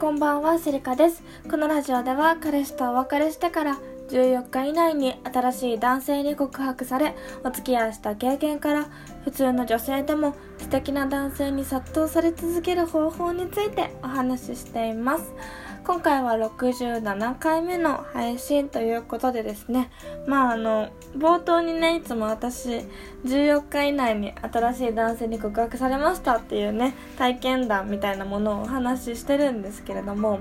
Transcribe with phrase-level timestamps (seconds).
[0.00, 1.22] こんばんは、セリカです。
[1.50, 7.14] このラジオでは彼氏とお別れしてから14日以内に新しい男性に告白され、
[7.44, 8.86] お付き合いした経験から
[9.24, 15.34] 普通の女性でも素敵な男性に殺到され続ける方法についてお話ししています。
[15.82, 19.90] 今回は67回目の配信ということでですね、
[20.26, 22.84] まああの、冒頭にね、いつも私、
[23.24, 30.38] 14日以内に新しい男性に告白されましたっていうね、体験談みたいなものをお話ししてるんですけれども、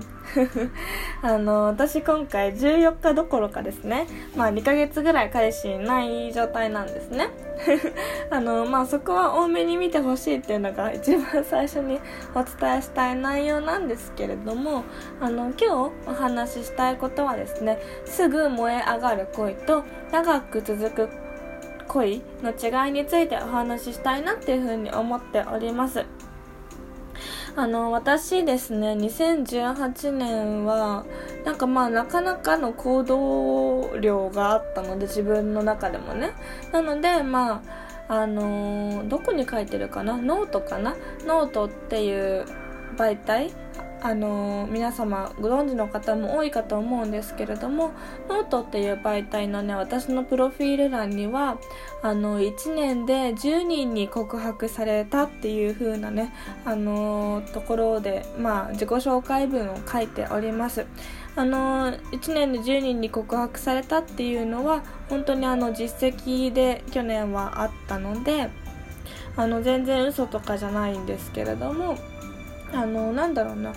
[1.24, 7.30] あの、私今回14日どころかですね、まあ2ヶ月ぐらい彼氏いない状態なんですね。
[8.30, 12.00] あの、まあそこは多めに見てほしいっていうのが一番最初に
[12.34, 14.84] お伝えしたい内容なんですけれども、
[15.20, 21.10] あの、今日お話ししたいことはですね、すぐ燃え上がる恋と長く続く
[21.88, 26.06] 恋の違いについてお話ししたいなっていうふうに思っております。
[27.56, 31.04] あの、私ですね、2018年は、
[31.50, 36.30] なんかまあなかなかの行動量があったので、自分の中でもね。
[36.72, 37.64] なので、ま
[38.08, 40.16] あ、あのどこに書いてるかな？
[40.16, 40.96] ノートかな？
[41.26, 42.46] ノートっていう
[42.98, 43.52] 媒体
[44.02, 47.92] あの皆様ご存知の方も多いかと思うんですけれども
[48.30, 51.60] ノートっていう媒体のね私のプロフィール欄には
[52.02, 56.34] あの1年で10人に告白されたっていう風なね
[56.66, 60.86] あのところでまあ自己紹介文を書いております。
[61.36, 68.50] あの1年で10人に告白されたっていうのは本当にあの実績で去年はあったので
[69.38, 71.98] あの全然嘘とかじゃないんですけれども
[72.74, 73.74] あのなんだろうな。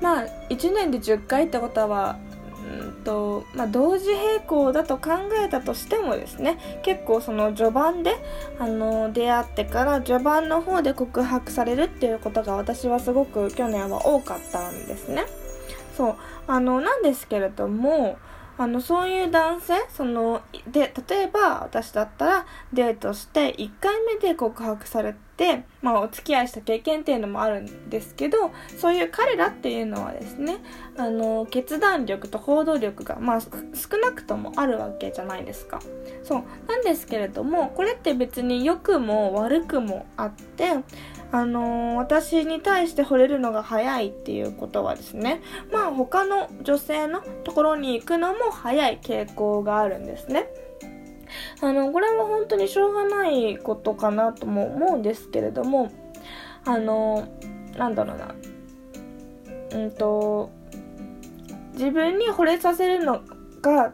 [0.00, 2.18] まあ1年で10回ってことは
[2.66, 5.10] うんとまあ、同時並行だと考
[5.44, 6.80] えたとしてもですね。
[6.82, 8.16] 結構その序盤で
[8.58, 15.24] あの出会ってから序盤の方で告白されるっていうことが私はすごく去年は多かったんですね。
[15.96, 16.16] そう。
[16.48, 18.18] あのなんですけれども
[18.58, 19.74] あのそういう男性？
[19.88, 30.58] そので例えば私だったらデートして1回目で告白されて、まあ、お付き合いした経験っていうのもあるんですけどそういう彼らっていうのはですね
[30.96, 33.50] あの決断力と行動力が、まあ、少
[33.98, 35.80] なくともあるわけじゃないですか。
[36.24, 36.42] そう。
[36.66, 40.70] なんですけれどもこれって別に良くも悪くもあって
[41.36, 50.46] あの、私に対して惚れるのが早いっていうことはですね、まあ他の女性のところに行くのも早い傾向があるんですね。
[51.60, 55.92] あの、これは本当にしょうがないことかなとも思うんですけれども、
[56.64, 58.34] あのー、なんだろうな、
[59.72, 60.48] うんと、
[61.74, 63.20] 自分に惚れさせるの
[63.60, 63.92] が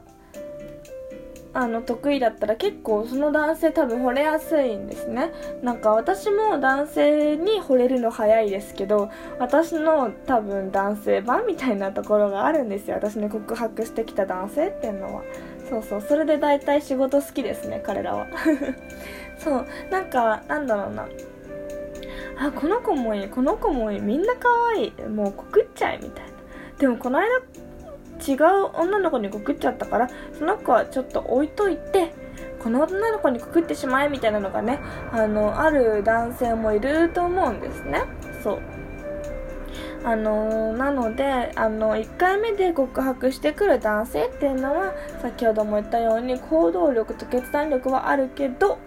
[1.54, 5.32] あの得意だったら結構その男性多分惚れやすいんですね。
[5.62, 12.96] なんか私も男性に惚れるの早いですけど私の多分男性版みたいなところがあるんですよ。
[12.96, 15.22] 私に告白してきた男性っていうのは。
[15.68, 16.00] そうそう。
[16.00, 18.26] それで大体仕事好きですね彼らは。
[19.38, 19.66] そう。
[19.90, 21.06] なんかなんだろうな。
[22.38, 24.00] あこの子もいいこの子もいい。
[24.00, 24.92] みんな可愛い。
[25.02, 26.32] もう告っちゃえみたいな。
[26.78, 27.28] でもこの間
[28.26, 32.14] 違う女の子に告っちゃったからその子はちょっと置いといて
[32.62, 34.78] この女の子に告ってしまえみたいなのがね
[35.10, 38.02] あのある男性もいると思うんですね。
[38.42, 38.82] そう。
[40.04, 48.78] あのー、なのであの1回目で告白してくる男性っていうのは先ほども言ったように行動力と決断力はあるけど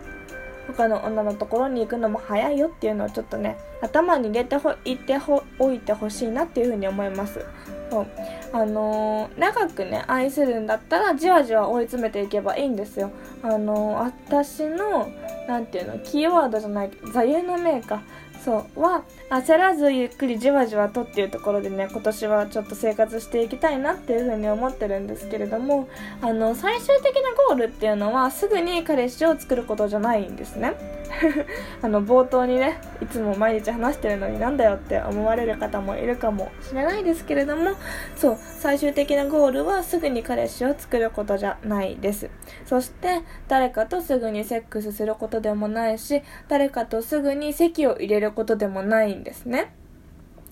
[0.68, 5.18] 他の女のところに行くのも早いよっていうのをちょっとね頭に入れておいて
[5.60, 7.46] おいてほしいなっていうふうに思います。
[7.90, 8.08] そう。
[8.54, 13.12] あのー、長くね愛するんだったらじわじわ追い詰めていけばいいんですよ。
[13.44, 15.12] あのー、私の
[15.48, 18.02] 何ていうのキーワードじゃない座右の銘か。
[18.44, 18.82] そう。
[18.82, 25.90] は焦らずゆっくりじわじわとっていうところでね今年はちょっと生活していきたいなっていうふうに思ってるんですけれども
[26.22, 30.76] あの最終的なゴールっていうのはすぐに彼氏を作ることじゃないんですね。
[31.82, 37.72] あの冒頭にねいつも毎日話してるのになんだよって思われる方もいるかもしれないですけれども
[38.16, 42.30] そう最終的なゴールはすぐに彼氏を作ることじゃないです。
[42.66, 49.74] そして誰かとすぐにセックスすることでもないし誰かとすぐに席を入れることでもないんですね。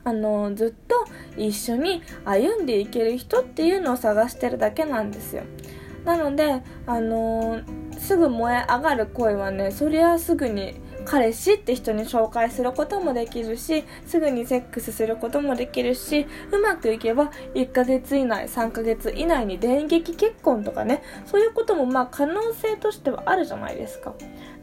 [0.06, 1.06] あのずっと
[1.38, 5.44] 一緒に歩んでいける人っていうのを探してるだけなんですよ。
[6.05, 7.61] なのであの
[7.97, 24.13] すぐ燃え上がる恋はねそりゃすぐに彼氏って人に紹介することもできるしすぐにセックスすることもできるしうまくいけば1ヶ月以内3ヶ月以内に電撃結婚とかねそういうこともまあ可能性としてはあるじゃないですか。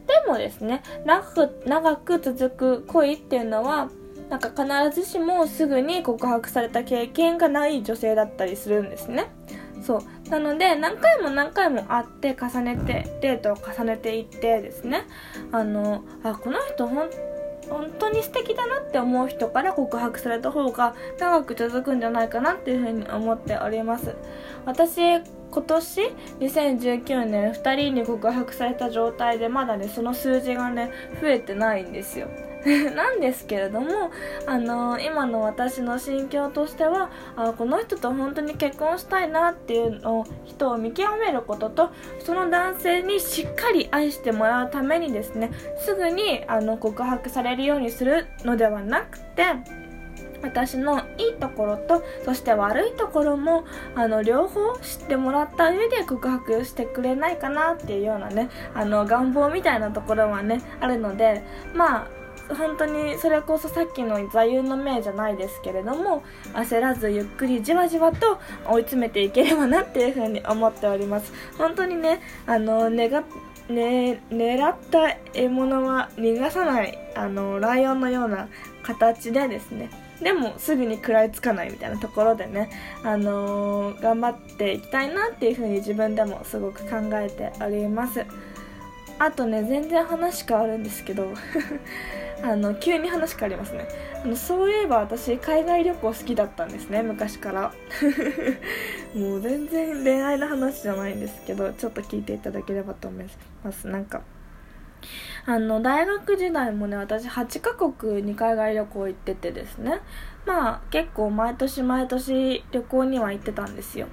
[0.07, 3.89] でもですね長く長く続く恋っていうのは
[4.29, 9.29] なんか必ずしもすぐに告白された経験がない女性だったりするんですね。
[9.83, 10.01] そう。
[10.31, 15.03] なので何回も何回も会って重ねてデートを重ねていってですね。
[15.51, 17.09] あのあこの人本
[17.69, 24.15] 本当に素敵だなって思う人から告白された方が長く続くんじゃないかなっていうふうに思っております。
[24.65, 25.19] 私
[25.51, 26.01] 今年
[26.39, 30.91] 2019年2人に告白された状態でまだねその数字がね
[31.21, 32.29] 増えてないんですよ。
[32.95, 34.11] なんですけれども、
[34.45, 49.45] あのー、今の私の心境としてはあこの人と本当に結婚したいなっていうのを人を見極めることとその男性にしっかり愛してもらうためにですねすぐにあの告白されるようにするのではなくて
[50.43, 53.63] 私のいいところとそして悪いところも
[53.95, 61.43] あの両方知ってもらった上で告白してくれないかなっていうようなねあの願望みたいなところはねあるので
[61.75, 62.20] まあ
[62.55, 71.31] 本当にそれこそさっきの座右の銘じゃないですけれども焦らずゆっくりじわじわと追い詰めていければなっていうふうに思っております。
[71.57, 73.23] 本当にねあの願
[73.69, 78.49] ね、狙った獲物は逃がさないあのライオンのような
[78.83, 79.89] 形でですね
[80.21, 82.69] でもすぐに食らいつかないみたいなところでね、
[83.03, 88.25] あのー、頑張っていきたいなっていうふうに自分でもすごく考えております。
[89.17, 91.31] あとね全然話変わるんですけど
[92.43, 93.87] あの急に話変わりますね。
[94.23, 97.73] あのそういえば私海外旅行好きだったんですね昔から。
[99.15, 103.25] もう全然恋愛の話じゃないんですけどちょっと聞いていただければと思い
[103.63, 103.87] ます。
[103.87, 104.21] なんか。
[105.45, 109.99] あの大学時代もね私8カ国に海外旅行行っててですね。
[110.45, 114.07] まあ結構毎年毎年旅行には行ってたんですよ。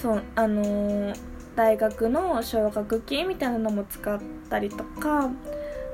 [0.00, 1.14] そうあのー、
[1.56, 4.18] 大学の奨学金みたいなのも使っ
[4.48, 5.30] たりとか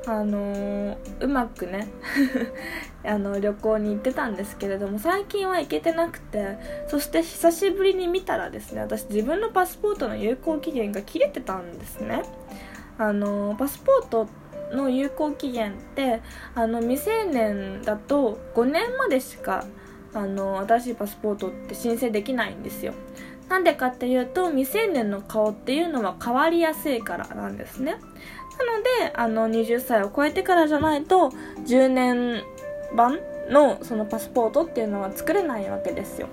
[0.07, 1.89] あの、うまくね
[3.05, 6.59] あの旅行に行ってたんですけれども最近は行けてなくて
[6.89, 12.23] そして久しぶりに見たらですね私自分のパスポートの有効期限が切れてたんですね。
[12.99, 14.27] あの、パスポート
[14.73, 16.23] の有効期限って
[16.55, 19.65] あの未成年だと5年までしか
[20.13, 22.95] あの新しいパスポートって申請できないんですよ。
[23.49, 27.97] なんでかっていうと未成年の顔っていうのは変わりやすいからなんですね。
[28.59, 31.31] なので、あの、20歳を超えてからじゃないと、
[31.67, 32.43] 10年
[32.95, 33.19] 版
[33.51, 36.29] のそのパスポートっていうのは作れないわけですよ。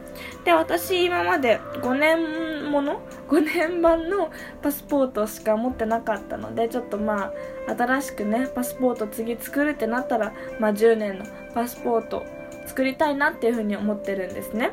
[0.46, 4.32] で、私今まで5年もの ?5 年版の
[4.62, 7.32] パスポートしか持ってなかったので、ちょっとま
[7.68, 12.26] あ、新しくね、パスポート次作るってなったら、まあ10年のパスポート
[12.66, 14.72] 作りたいなっていうふうに思ってるんですね。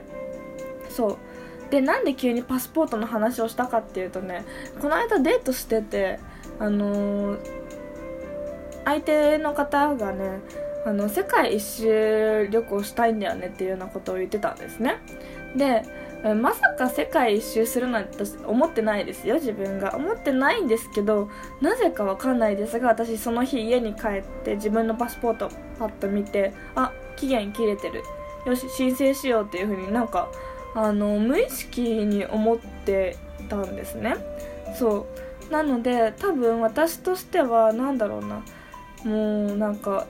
[0.88, 1.18] そう。
[1.70, 4.44] で、なんで急にパスポートの話をしたかっていうとね、
[4.80, 6.18] この間デートしてて、
[6.60, 7.36] あの、
[8.84, 10.40] 相手の方がね
[10.84, 14.98] あの世界一周旅行したいんだよねっていうようなことを言ってたんですね。
[15.56, 15.82] で
[16.34, 19.96] まさか世界一周するなんて思ってないですよ自分が。
[19.96, 21.30] 思ってないんですけど
[21.60, 28.02] なぜかわかんないですが私その日家に帰って自分のパスポートパッと見てあ期限切れてる。
[28.46, 30.30] よし申請しようっていう風になんか
[30.74, 33.16] あの無意識に思って
[33.48, 34.14] たんですね。
[34.78, 35.29] そう。
[35.50, 38.42] なので多分私としては何だろうな。
[39.04, 40.06] もうなんか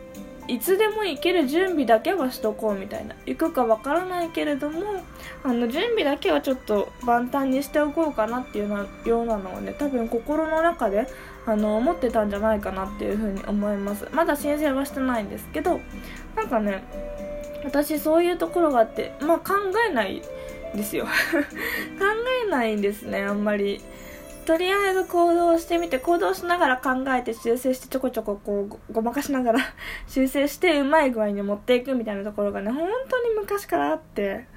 [0.49, 3.15] いつでも行ける準備だけはしとこうみたいな。
[3.25, 4.81] 行くかわからないけれども
[5.45, 11.07] あの準備だけはちょっと万端にしておこうかなっていうようなのをね多分心の中で
[11.47, 14.09] あの思ってたんじゃないかなっていうふうに思います。
[14.13, 15.81] まだ申請はしてないんですけど
[16.37, 16.83] なんかね
[17.65, 19.55] 私そういうところがあってまあ考
[19.89, 20.21] えない
[20.75, 21.05] ですよ。
[21.99, 22.07] 考
[22.47, 23.81] えないんですねあんまり。
[24.51, 29.61] とりあえず行動してみて行動しながら考えて修正してちょこちょここうごまかしながら
[30.09, 34.49] 修正してうまい具合に持っていくみたいなところがね本当に昔からあって。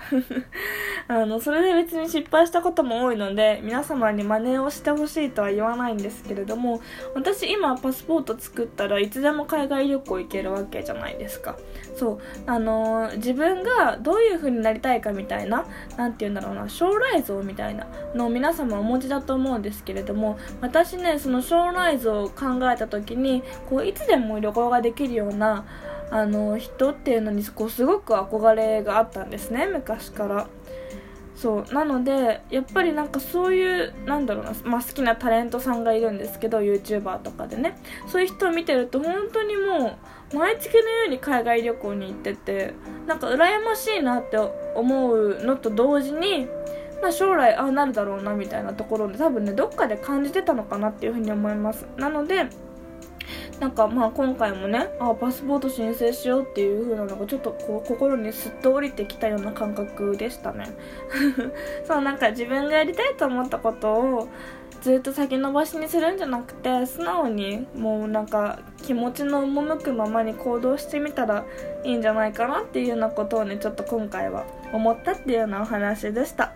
[1.07, 6.81] あのそれで別に失敗したことも多いので皆様に真似をしてほしいとは言わないんですけれども
[7.13, 11.57] 私今パスポート作ったらいつでも海外旅行行けるわけじゃないですか。
[11.95, 12.19] そう。
[12.47, 15.65] あのー、自分がどういう風になりたいかみたいな
[15.97, 25.65] 何て言うんだろうな将来像みたいなのを皆様お持ちだと思うんですけれども私ねその将来像を考えた時にこういつでも旅行ができるような
[26.09, 30.47] あの人っていうのにこうすごく憧れがあったんですね昔から。
[31.35, 37.77] そうなのでやっぱりなんかそういうなんだろうな、まあ、好きなタレントさんがいるんですけど YouTuber とかでね。
[38.07, 39.97] そういう人を見てると本当にも
[40.33, 42.73] う毎月のように海外旅行に行ってて
[43.07, 46.47] なんか羨ましいなって思うのと同時に
[47.03, 51.85] まあ、将来ああなるだろうなみたいなところで多分ねどっかで感じてたのかなっていうふうに思います。
[51.97, 52.45] なので
[53.59, 60.65] なんかまあ今回もねあパスポート申請しようっていう風なのがちょっとこう心にすっと降りてきたような感覚でしたね。
[61.85, 64.27] そうなんか自分がやりたいと思ったことを
[64.83, 71.45] ずっと先延ばしにするんじゃなくて素直にもうなんか気持ちの赴くままに行動してみたら
[71.85, 76.51] いいんじゃないかなっていうようなことをねちょっと今回は思ったっていうようなお話でした。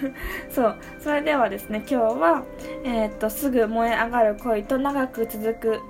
[0.50, 2.42] そうそれではですね今日は、
[2.84, 5.80] えー、っとすぐ燃え上がる恋と長く続く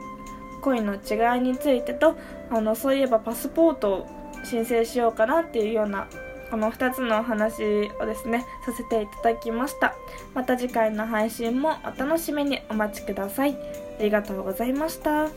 [0.62, 2.16] 恋の違いについてと
[2.50, 4.06] あのそういえばパスポートを
[4.44, 6.08] 申請しようかなっていうような
[6.50, 9.94] この2つのお話をですねさせていただきました。
[10.34, 13.56] また次回の配信もお楽しみにお待ちください。
[13.98, 15.28] ありがとうございました。